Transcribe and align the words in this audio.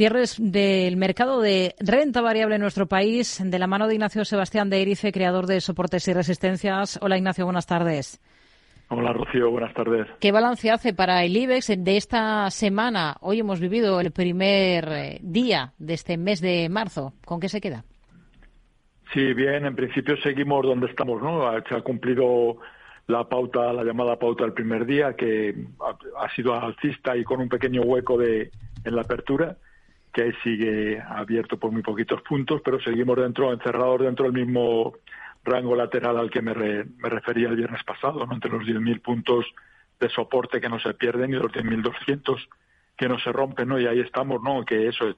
Cierres 0.00 0.38
del 0.40 0.96
mercado 0.96 1.42
de 1.42 1.74
renta 1.78 2.22
variable 2.22 2.54
en 2.54 2.62
nuestro 2.62 2.86
país, 2.86 3.38
de 3.44 3.58
la 3.58 3.66
mano 3.66 3.86
de 3.86 3.96
Ignacio 3.96 4.24
Sebastián 4.24 4.70
de 4.70 4.80
Erice, 4.80 5.12
creador 5.12 5.44
de 5.44 5.60
Soportes 5.60 6.08
y 6.08 6.14
Resistencias. 6.14 6.98
Hola 7.02 7.18
Ignacio, 7.18 7.44
buenas 7.44 7.66
tardes. 7.66 8.18
Hola 8.88 9.12
Rocío, 9.12 9.50
buenas 9.50 9.74
tardes. 9.74 10.06
¿Qué 10.18 10.32
balance 10.32 10.70
hace 10.70 10.94
para 10.94 11.22
el 11.22 11.36
IBEX 11.36 11.84
de 11.84 11.98
esta 11.98 12.48
semana? 12.48 13.18
Hoy 13.20 13.40
hemos 13.40 13.60
vivido 13.60 14.00
el 14.00 14.10
primer 14.10 14.88
eh, 14.88 15.18
día 15.20 15.74
de 15.76 15.92
este 15.92 16.16
mes 16.16 16.40
de 16.40 16.70
marzo. 16.70 17.12
¿Con 17.26 17.38
qué 17.38 17.50
se 17.50 17.60
queda? 17.60 17.84
Sí, 19.12 19.34
bien, 19.34 19.66
en 19.66 19.76
principio 19.76 20.16
seguimos 20.22 20.62
donde 20.64 20.86
estamos, 20.86 21.20
¿no? 21.20 21.42
Se 21.68 21.74
ha 21.74 21.82
cumplido 21.82 22.56
la 23.06 23.28
pauta, 23.28 23.70
la 23.74 23.84
llamada 23.84 24.18
pauta 24.18 24.44
del 24.44 24.54
primer 24.54 24.86
día, 24.86 25.12
que 25.12 25.54
ha 26.18 26.34
sido 26.34 26.54
alcista 26.54 27.14
y 27.18 27.22
con 27.22 27.38
un 27.38 27.50
pequeño 27.50 27.82
hueco 27.82 28.16
de, 28.16 28.50
en 28.82 28.96
la 28.96 29.02
apertura 29.02 29.58
que 30.12 30.32
sigue 30.42 31.00
abierto 31.00 31.58
por 31.58 31.70
muy 31.70 31.82
poquitos 31.82 32.22
puntos, 32.22 32.60
pero 32.64 32.80
seguimos 32.80 33.16
dentro, 33.16 33.52
encerrados 33.52 34.00
dentro 34.00 34.24
del 34.24 34.46
mismo 34.46 34.94
rango 35.44 35.74
lateral 35.74 36.18
al 36.18 36.30
que 36.30 36.42
me, 36.42 36.54
me 36.54 37.08
refería 37.08 37.48
el 37.48 37.56
viernes 37.56 37.82
pasado, 37.84 38.26
¿no? 38.26 38.34
entre 38.34 38.50
los 38.50 38.62
10.000 38.62 39.00
puntos 39.00 39.46
de 39.98 40.08
soporte 40.08 40.60
que 40.60 40.68
no 40.68 40.80
se 40.80 40.94
pierden 40.94 41.30
y 41.30 41.34
los 41.34 41.52
10.200 41.52 42.48
que 42.96 43.08
no 43.08 43.18
se 43.18 43.32
rompen, 43.32 43.68
¿no? 43.68 43.78
Y 43.78 43.86
ahí 43.86 44.00
estamos, 44.00 44.42
¿no? 44.42 44.64
Que 44.64 44.88
eso, 44.88 45.08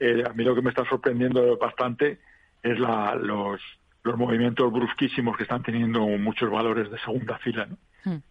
eh, 0.00 0.24
a 0.28 0.32
mí 0.32 0.42
lo 0.42 0.56
que 0.56 0.62
me 0.62 0.70
está 0.70 0.84
sorprendiendo 0.88 1.56
bastante 1.56 2.18
es 2.62 2.78
la, 2.80 3.14
los, 3.14 3.60
los 4.02 4.16
movimientos 4.16 4.72
brusquísimos 4.72 5.36
que 5.36 5.44
están 5.44 5.62
teniendo 5.62 6.00
muchos 6.00 6.50
valores 6.50 6.90
de 6.90 6.98
segunda 6.98 7.38
fila, 7.38 7.66
¿no? 7.66 7.76
Hmm. 8.04 8.22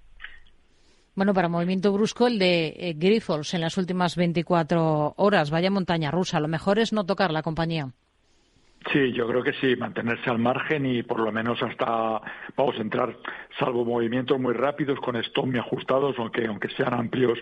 Bueno, 1.17 1.33
para 1.33 1.49
movimiento 1.49 1.91
brusco 1.91 2.27
el 2.27 2.37
de 2.37 2.67
eh, 2.77 2.95
en 2.95 3.61
las 3.61 3.75
últimas 3.79 4.15
24 4.15 5.15
horas. 5.17 5.49
Vaya 5.49 5.71
montaña 5.71 6.11
rusa. 6.11 6.39
Lo 6.39 6.47
mejor 6.47 6.77
es 6.77 6.93
no 6.93 7.07
tocar 7.07 7.31
la 7.31 7.41
compañía. 7.41 7.87
Sí, 8.93 9.11
yo 9.13 9.27
creo 9.27 9.41
que 9.41 9.53
sí, 9.53 9.75
mantenerse 9.75 10.29
al 10.29 10.37
margen 10.37 10.85
y 10.85 11.01
por 11.01 11.19
lo 11.19 11.31
menos 11.31 11.57
hasta, 11.63 12.21
vamos 12.55 12.75
a 12.77 12.81
entrar, 12.81 13.17
salvo 13.57 13.83
movimientos 13.83 14.39
muy 14.39 14.53
rápidos 14.53 14.99
con 14.99 15.15
stop 15.15 15.47
muy 15.47 15.57
ajustados, 15.57 16.15
aunque, 16.19 16.45
aunque 16.45 16.69
sean 16.69 16.93
amplios, 16.93 17.39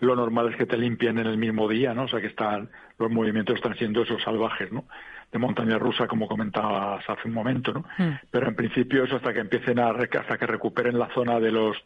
lo 0.00 0.16
normal 0.16 0.48
es 0.48 0.56
que 0.56 0.64
te 0.64 0.78
limpien 0.78 1.18
en 1.18 1.26
el 1.26 1.36
mismo 1.36 1.68
día, 1.68 1.92
¿no? 1.92 2.04
O 2.04 2.08
sea 2.08 2.22
que 2.22 2.28
están, 2.28 2.70
los 2.98 3.10
movimientos 3.10 3.56
están 3.56 3.76
siendo 3.76 4.04
esos 4.04 4.22
salvajes, 4.22 4.72
¿no? 4.72 4.86
De 5.30 5.38
montaña 5.38 5.78
rusa, 5.78 6.06
como 6.06 6.26
comentabas 6.26 7.04
hace 7.08 7.28
un 7.28 7.34
momento, 7.34 7.72
¿no? 7.72 7.84
Hmm. 7.98 8.18
Pero 8.30 8.48
en 8.48 8.56
principio 8.56 9.04
eso 9.04 9.16
hasta 9.16 9.34
que 9.34 9.40
empiecen 9.40 9.78
a, 9.78 9.90
hasta 9.90 10.38
que 10.38 10.46
recuperen 10.46 10.98
la 10.98 11.08
zona 11.14 11.38
de 11.38 11.52
los 11.52 11.76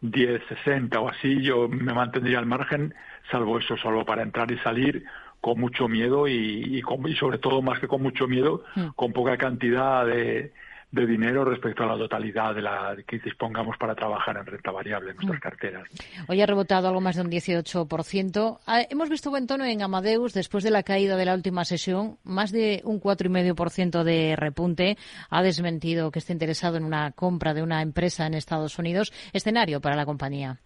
10, 0.00 0.42
60 0.48 1.00
o 1.00 1.08
así, 1.08 1.42
yo 1.42 1.68
me 1.68 1.92
mantendría 1.92 2.38
al 2.38 2.46
margen, 2.46 2.94
salvo 3.30 3.58
eso, 3.58 3.76
salvo 3.76 4.04
para 4.04 4.22
entrar 4.22 4.50
y 4.50 4.58
salir 4.58 5.04
con 5.40 5.58
mucho 5.58 5.88
miedo 5.88 6.28
y, 6.28 6.80
y 6.80 7.14
sobre 7.16 7.38
todo 7.38 7.62
más 7.62 7.80
que 7.80 7.88
con 7.88 8.02
mucho 8.02 8.28
miedo, 8.28 8.64
hmm. 8.76 8.88
con 8.94 9.12
poca 9.12 9.36
cantidad 9.36 10.06
de, 10.06 10.52
de 10.92 11.06
dinero 11.06 11.44
respecto 11.44 11.82
a 11.82 11.86
la 11.86 11.96
totalidad 11.96 12.54
de 12.54 12.60
la 12.60 12.94
que 13.06 13.18
dispongamos 13.18 13.76
para 13.78 13.94
trabajar 13.94 14.36
en 14.36 14.44
renta 14.44 14.70
variable 14.70 15.10
en 15.10 15.16
nuestras 15.16 15.38
mm. 15.38 15.42
carteras. 15.42 15.88
Hoy 16.28 16.40
ha 16.42 16.46
rebotado 16.46 16.86
algo 16.86 17.00
más 17.00 17.16
de 17.16 17.22
un 17.22 17.30
18%. 17.30 18.58
Ah, 18.66 18.82
hemos 18.88 19.08
visto 19.08 19.30
buen 19.30 19.46
tono 19.46 19.64
en 19.64 19.82
Amadeus 19.82 20.34
después 20.34 20.62
de 20.62 20.70
la 20.70 20.82
caída 20.82 21.16
de 21.16 21.24
la 21.24 21.34
última 21.34 21.64
sesión, 21.64 22.18
más 22.24 22.52
de 22.52 22.82
un 22.84 23.00
4,5% 23.00 24.04
de 24.04 24.36
repunte. 24.36 24.98
Ha 25.30 25.42
desmentido 25.42 26.10
que 26.10 26.18
esté 26.18 26.34
interesado 26.34 26.76
en 26.76 26.84
una 26.84 27.12
compra 27.12 27.54
de 27.54 27.62
una 27.62 27.80
empresa 27.80 28.26
en 28.26 28.34
Estados 28.34 28.78
Unidos. 28.78 29.12
Escenario 29.32 29.80
para 29.80 29.96
la 29.96 30.04
compañía. 30.04 30.60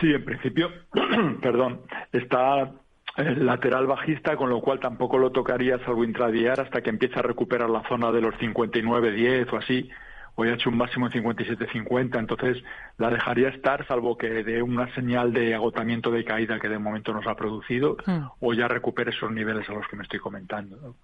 Sí, 0.00 0.12
en 0.12 0.24
principio, 0.24 0.68
perdón, 1.40 1.80
está 2.12 2.70
el 3.18 3.44
lateral 3.44 3.86
bajista, 3.86 4.36
con 4.36 4.48
lo 4.48 4.60
cual 4.60 4.78
tampoco 4.78 5.18
lo 5.18 5.30
tocaría 5.30 5.78
salvo 5.84 6.04
intradiar 6.04 6.60
hasta 6.60 6.80
que 6.80 6.90
empiece 6.90 7.18
a 7.18 7.22
recuperar 7.22 7.68
la 7.68 7.82
zona 7.88 8.12
de 8.12 8.20
los 8.20 8.34
59-10 8.36 9.52
o 9.52 9.56
así. 9.56 9.90
Hoy 10.36 10.50
ha 10.50 10.54
hecho 10.54 10.70
un 10.70 10.76
máximo 10.76 11.06
en 11.06 11.24
57-50, 11.24 12.16
entonces 12.16 12.62
la 12.96 13.10
dejaría 13.10 13.48
estar, 13.48 13.84
salvo 13.88 14.16
que 14.16 14.28
dé 14.44 14.62
una 14.62 14.92
señal 14.94 15.32
de 15.32 15.52
agotamiento 15.52 16.12
de 16.12 16.24
caída 16.24 16.60
que 16.60 16.68
de 16.68 16.78
momento 16.78 17.12
nos 17.12 17.26
ha 17.26 17.34
producido, 17.34 17.96
hmm. 18.06 18.26
o 18.38 18.54
ya 18.54 18.68
recupere 18.68 19.10
esos 19.10 19.32
niveles 19.32 19.68
a 19.68 19.72
los 19.72 19.88
que 19.88 19.96
me 19.96 20.04
estoy 20.04 20.20
comentando. 20.20 20.94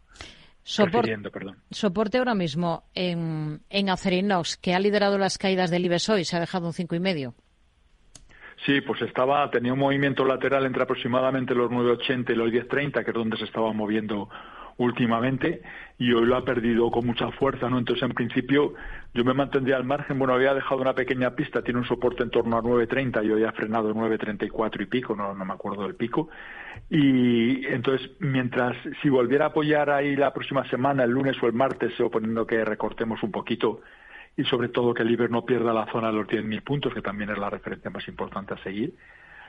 soporte 1.71 2.19
ahora 2.19 2.35
mismo 2.35 2.85
en, 2.95 3.61
en 3.69 3.91
Acerinox, 3.91 4.57
que 4.57 4.73
ha 4.73 4.79
liderado 4.79 5.19
las 5.19 5.37
caídas 5.37 5.69
del 5.69 5.85
IBEX 5.85 6.09
hoy, 6.11 6.25
se 6.25 6.37
ha 6.37 6.41
dejado 6.41 6.69
un 6.69 6.73
5,5. 6.73 7.35
Sí, 8.65 8.81
pues 8.81 9.03
estaba, 9.03 9.51
tenía 9.51 9.75
un 9.75 9.79
movimiento 9.79 10.25
lateral 10.25 10.65
entre 10.65 10.83
aproximadamente 10.83 11.55
los 11.55 11.71
9.80 11.71 12.31
y 12.31 12.35
los 12.35 12.51
10.30, 12.51 13.05
que 13.05 13.11
es 13.11 13.15
donde 13.15 13.37
se 13.37 13.45
estaba 13.45 13.73
moviendo 13.75 14.31
últimamente, 14.79 15.63
y 15.99 16.13
hoy 16.13 16.25
lo 16.25 16.37
ha 16.37 16.45
perdido 16.45 16.91
con 16.91 17.07
mucha 17.07 17.31
fuerza, 17.33 17.69
¿no? 17.69 17.79
Entonces, 17.79 18.03
en 18.03 18.15
principio, 18.15 18.75
yo 19.13 19.23
me 19.23 19.35
mantendría 19.35 19.77
al 19.77 19.85
margen. 19.85 20.19
Bueno, 20.19 20.35
había 20.35 20.55
dejado 20.55 20.81
una 20.81 20.95
pequeña 20.95 21.37
pista, 21.37 21.63
tiene 21.63 21.79
un 21.79 21.87
soporte 21.87 22.23
en 22.23 22.31
torno 22.31 22.57
a 22.57 22.63
9.30 22.63 23.25
y 23.25 23.31
hoy 23.33 23.45
ha 23.45 23.53
frenado 23.53 23.95
9.34 23.95 24.81
y 24.81 24.87
pico, 24.87 25.15
no, 25.15 25.35
no 25.35 25.45
me 25.45 25.53
acuerdo 25.53 25.83
del 25.83 25.95
pico. 25.95 26.29
Y 26.89 27.67
entonces, 27.67 28.11
mientras, 28.19 28.77
si 29.03 29.11
volviera 29.11 29.45
a 29.45 29.49
apoyar 29.49 29.91
ahí 29.91 30.17
la 30.17 30.33
próxima 30.33 30.69
semana, 30.71 31.05
el 31.05 31.11
lunes 31.11 31.37
o 31.43 31.47
el 31.47 31.53
martes, 31.53 31.93
suponiendo 31.95 32.47
que 32.47 32.65
recortemos 32.65 33.23
un 33.23 33.31
poquito 33.31 33.83
y 34.37 34.45
sobre 34.45 34.69
todo 34.69 34.95
que 34.95 35.03
el 35.03 35.11
Iber 35.11 35.31
no 35.31 35.45
pierda 35.45 35.73
la 35.73 35.91
zona 35.93 36.09
de 36.09 36.15
los 36.15 36.27
10.000 36.27 36.63
puntos, 36.63 36.93
que 36.93 37.03
también 37.03 37.31
es 37.31 37.39
la 37.39 37.51
referencia 37.51 37.91
más 37.91 38.07
importante 38.09 38.55
a 38.55 38.63
seguir, 38.63 38.95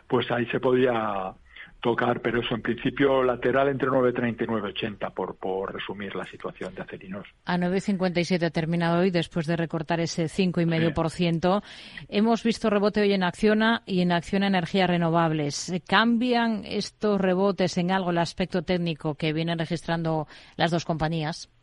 pues 0.07 0.29
ahí 0.31 0.45
se 0.47 0.59
podría 0.59 1.33
tocar, 1.81 2.21
pero 2.21 2.41
eso 2.41 2.55
en 2.55 2.61
principio 2.61 3.23
lateral 3.23 3.69
entre 3.69 3.89
9.30 3.89 4.43
y 4.43 4.47
9.80 4.47 5.13
por, 5.13 5.35
por 5.35 5.73
resumir 5.73 6.15
la 6.15 6.25
situación 6.25 6.73
de 6.73 6.81
Acerinos. 6.81 7.27
A 7.45 7.57
9.57 7.57 8.43
ha 8.43 8.49
terminado 8.49 9.01
hoy 9.01 9.11
después 9.11 9.45
de 9.45 9.55
recortar 9.55 9.99
ese 9.99 10.25
5,5%. 10.25 11.61
Hemos 12.09 12.43
visto 12.43 12.69
rebote 12.69 13.01
hoy 13.01 13.13
en 13.13 13.23
Acciona 13.23 13.83
y 13.85 14.01
en 14.01 14.11
Acciona 14.11 14.47
Energías 14.47 14.89
Renovables. 14.89 15.73
¿Cambian 15.87 16.63
estos 16.65 17.21
rebotes 17.21 17.77
en 17.77 17.91
algo 17.91 18.09
el 18.09 18.17
aspecto 18.17 18.63
técnico 18.63 19.15
que 19.15 19.33
vienen 19.33 19.59
registrando 19.59 20.27
las 20.55 20.71
dos 20.71 20.85
compañías? 20.85 21.54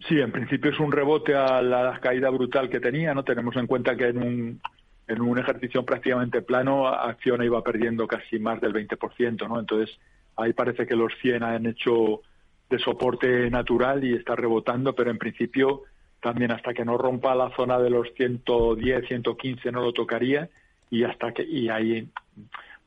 Sí, 0.00 0.20
en 0.20 0.32
principio 0.32 0.70
es 0.70 0.80
un 0.80 0.92
rebote 0.92 1.34
a 1.34 1.62
la 1.62 1.98
caída 2.00 2.28
brutal 2.30 2.68
que 2.68 2.80
tenía, 2.80 3.14
¿no? 3.14 3.24
Tenemos 3.24 3.56
en 3.56 3.66
cuenta 3.66 3.96
que 3.96 4.08
en 4.08 4.18
un, 4.18 4.60
en 5.06 5.20
un 5.20 5.38
ejercicio 5.38 5.84
prácticamente 5.84 6.42
plano, 6.42 6.88
Acciona 6.88 7.44
iba 7.44 7.62
perdiendo 7.62 8.06
casi 8.06 8.38
más 8.38 8.60
del 8.60 8.74
20%, 8.74 9.48
¿no? 9.48 9.58
Entonces, 9.58 9.98
ahí 10.36 10.52
parece 10.52 10.86
que 10.86 10.96
los 10.96 11.12
100 11.20 11.42
han 11.42 11.66
hecho 11.66 12.20
de 12.68 12.78
soporte 12.78 13.50
natural 13.50 14.04
y 14.04 14.14
está 14.14 14.36
rebotando, 14.36 14.94
pero 14.94 15.10
en 15.10 15.18
principio 15.18 15.82
también 16.20 16.52
hasta 16.52 16.72
que 16.72 16.84
no 16.84 16.96
rompa 16.96 17.34
la 17.34 17.54
zona 17.54 17.78
de 17.78 17.90
los 17.90 18.08
110, 18.14 19.06
115 19.06 19.72
no 19.72 19.82
lo 19.82 19.92
tocaría 19.92 20.48
y 20.90 21.04
hasta 21.04 21.32
que 21.32 21.42
y 21.42 21.68
ahí 21.68 22.08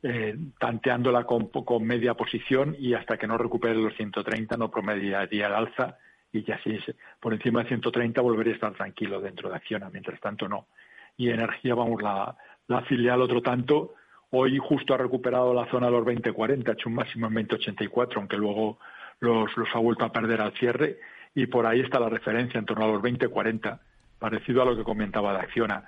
eh, 0.02 0.36
tanteándola 0.60 1.26
con, 1.26 1.48
con 1.48 1.84
media 1.86 2.16
posición 2.16 2.76
y 2.80 2.96
hasta 2.96 3.18
que 3.18 3.28
no 3.28 3.38
recupere 3.38 3.76
los 3.76 3.96
130 3.96 4.58
no 4.58 4.72
promediaría 4.72 5.48
el 5.48 5.54
alza 5.54 5.98
y 6.32 6.44
ya 6.44 6.60
si 6.64 6.78
por 7.20 7.34
encima 7.34 7.64
de 7.64 7.70
130 7.70 8.22
volvería 8.22 8.54
a 8.54 8.56
estar 8.56 8.74
tranquilo 8.74 9.22
dentro 9.22 9.50
de 9.50 9.56
Acciona, 9.56 9.90
mientras 9.90 10.20
tanto 10.20 10.48
no. 10.48 10.68
Y 11.16 11.30
Energía, 11.30 11.74
vamos, 11.74 12.02
la, 12.02 12.36
la 12.68 12.82
filial 12.82 13.22
otro 13.22 13.42
tanto, 13.42 13.96
hoy 14.32 14.58
justo 14.58 14.94
ha 14.94 14.98
recuperado 14.98 15.54
la 15.54 15.70
zona 15.72 15.88
de 15.88 15.94
los 15.94 16.06
20-40, 16.06 16.70
ha 16.70 16.74
hecho 16.74 16.90
un 16.90 16.96
máximo 16.96 17.28
en 17.28 17.48
20-84, 17.48 18.18
aunque 18.18 18.38
luego 18.38 18.80
los, 19.20 19.56
los 19.58 19.70
ha 19.74 19.80
vuelto 19.80 20.06
a 20.06 20.12
perder 20.12 20.42
al 20.42 20.54
cierre, 20.54 21.00
y 21.34 21.48
por 21.48 21.66
ahí 21.66 21.82
está 21.82 22.00
la 22.00 22.10
referencia 22.10 22.60
en 22.60 22.66
torno 22.66 22.86
a 22.86 22.90
los 22.90 23.02
20-40, 23.02 23.80
parecido 24.20 24.62
a 24.62 24.66
lo 24.66 24.76
que 24.76 24.84
comentaba 24.84 25.34
de 25.34 25.40
Acciona. 25.40 25.84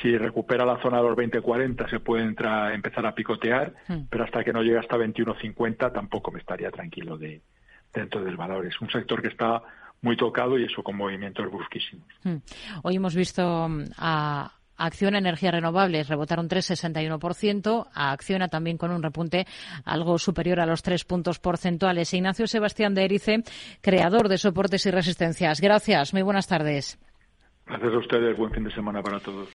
Si 0.00 0.16
recupera 0.16 0.64
la 0.64 0.80
zona 0.80 0.98
de 0.98 1.08
los 1.08 1.16
20-40 1.16 1.90
se 1.90 2.00
puede 2.00 2.22
entrar, 2.22 2.72
empezar 2.72 3.04
a 3.06 3.14
picotear, 3.14 3.74
hmm. 3.88 4.02
pero 4.08 4.24
hasta 4.24 4.44
que 4.44 4.52
no 4.52 4.62
llegue 4.62 4.78
hasta 4.78 4.96
21-50 4.96 5.92
tampoco 5.92 6.30
me 6.30 6.38
estaría 6.38 6.70
tranquilo 6.70 7.18
de, 7.18 7.42
dentro 7.92 8.22
del 8.22 8.36
valor. 8.36 8.66
Es 8.66 8.80
un 8.80 8.90
sector 8.90 9.20
que 9.20 9.28
está 9.28 9.62
muy 10.02 10.16
tocado 10.16 10.58
y 10.58 10.64
eso 10.64 10.82
con 10.82 10.96
movimientos 10.96 11.50
brusquísimos. 11.50 12.06
Hmm. 12.22 12.36
Hoy 12.82 12.96
hemos 12.96 13.14
visto 13.14 13.68
mm, 13.68 13.84
a 13.98 14.52
Acciona 14.80 15.18
Energías 15.18 15.52
Renovables 15.52 16.08
rebotaron 16.08 16.48
3,61%, 16.48 17.88
a 17.92 18.12
Acciona 18.12 18.48
también 18.48 18.78
con 18.78 18.90
un 18.90 19.02
repunte 19.02 19.46
algo 19.84 20.18
superior 20.18 20.60
a 20.60 20.66
los 20.66 20.82
3 20.82 21.04
puntos 21.04 21.38
porcentuales. 21.38 22.14
Ignacio 22.14 22.46
Sebastián 22.46 22.94
de 22.94 23.04
Erice, 23.04 23.42
creador 23.82 24.28
de 24.28 24.38
Soportes 24.38 24.86
y 24.86 24.90
Resistencias. 24.90 25.60
Gracias, 25.60 26.14
muy 26.14 26.22
buenas 26.22 26.48
tardes. 26.48 26.98
Gracias 27.66 27.92
a 27.92 27.98
ustedes, 27.98 28.36
buen 28.36 28.52
fin 28.52 28.64
de 28.64 28.72
semana 28.72 29.02
para 29.02 29.20
todos. 29.20 29.48